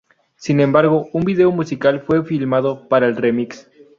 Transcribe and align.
Sin 0.35 0.59
embargo, 0.61 1.09
un 1.13 1.25
vídeo 1.25 1.51
musical 1.51 1.99
fue 2.01 2.25
filmado 2.25 2.89
para 2.89 3.05
el 3.05 3.15
remix. 3.17 3.69